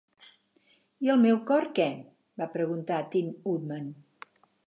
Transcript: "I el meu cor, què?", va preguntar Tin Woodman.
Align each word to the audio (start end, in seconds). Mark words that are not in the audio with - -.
"I 1.07 1.11
el 1.15 1.19
meu 1.25 1.35
cor, 1.49 1.67
què?", 1.79 1.85
va 2.43 2.47
preguntar 2.55 2.99
Tin 3.17 3.31
Woodman. 3.45 3.93